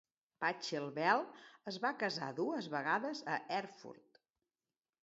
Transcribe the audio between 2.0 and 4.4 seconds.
casar dues vegades a Erfurt.